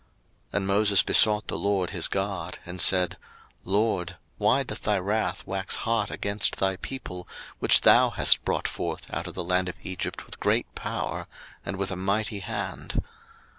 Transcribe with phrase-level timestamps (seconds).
[0.47, 3.17] 02:032:011 And Moses besought the LORD his God, and said,
[3.63, 7.27] LORD, why doth thy wrath wax hot against thy people,
[7.59, 11.27] which thou hast brought forth out of the land of Egypt with great power,
[11.63, 13.03] and with a mighty hand?